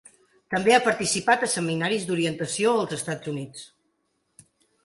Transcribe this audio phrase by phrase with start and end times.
[0.53, 3.69] També ha participat a seminaris d'orientació als Estats Units.